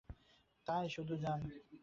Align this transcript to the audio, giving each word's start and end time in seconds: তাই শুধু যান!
তাই 0.67 0.85
শুধু 0.89 1.13
যান! 1.23 1.39